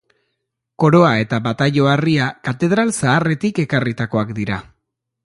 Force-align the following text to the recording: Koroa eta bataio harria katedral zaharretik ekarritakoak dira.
Koroa 0.83 1.11
eta 1.25 1.39
bataio 1.47 1.85
harria 1.91 2.29
katedral 2.47 2.95
zaharretik 3.01 3.63
ekarritakoak 3.65 4.33
dira. 4.41 4.59